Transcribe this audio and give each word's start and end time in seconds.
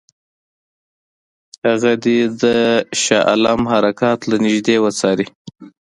هغه 1.67 1.91
دې 2.03 2.19
د 2.41 2.43
شاه 3.01 3.23
عالم 3.29 3.61
حرکات 3.71 4.19
له 4.29 4.35
نیژدې 4.45 4.75
وڅاري. 4.83 5.27